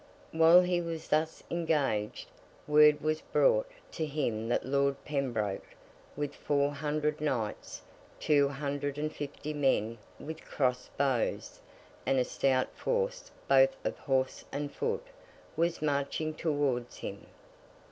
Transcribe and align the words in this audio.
While 0.31 0.61
he 0.61 0.81
was 0.81 1.09
thus 1.09 1.43
engaged, 1.51 2.25
word 2.67 3.01
was 3.01 3.21
brought 3.21 3.69
to 3.91 4.03
him 4.03 4.47
that 4.49 4.65
Lord 4.65 4.95
Pembroke, 5.05 5.75
with 6.17 6.33
four 6.33 6.71
hundred 6.71 7.21
knights, 7.21 7.83
two 8.19 8.49
hundred 8.49 8.97
and 8.97 9.13
fifty 9.15 9.53
men 9.53 9.99
with 10.19 10.43
cross 10.43 10.89
bows, 10.97 11.59
and 12.03 12.17
a 12.17 12.23
stout 12.25 12.75
force 12.75 13.29
both 13.47 13.75
of 13.85 13.95
horse 13.99 14.43
and 14.51 14.73
foot, 14.73 15.05
was 15.55 15.83
marching 15.83 16.33
towards 16.33 16.97
him. 16.97 17.27